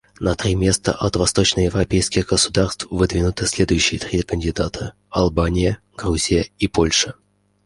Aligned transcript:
На 0.19 0.33
три 0.35 0.55
места 0.55 0.93
от 0.93 1.15
восточноевропейских 1.15 2.25
государств 2.25 2.87
выдвинуты 2.89 3.45
следующие 3.45 3.99
три 3.99 4.23
кандидата: 4.23 4.95
Албания, 5.11 5.77
Грузия 5.95 6.49
и 6.57 6.67
Польша. 6.67 7.13